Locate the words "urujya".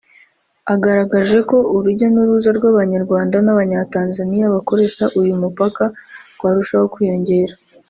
1.75-2.07